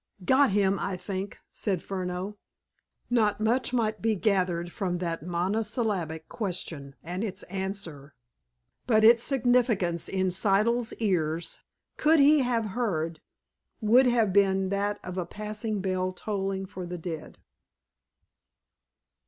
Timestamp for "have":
12.39-12.69, 14.07-14.33